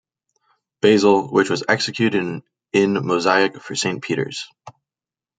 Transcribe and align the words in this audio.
Basil, 0.81 1.27
which 1.31 1.51
was 1.51 1.63
executed 1.69 2.41
in 2.73 2.93
mosaic 3.05 3.61
for 3.61 3.75
Saint 3.75 4.01
Peter's. 4.01 4.47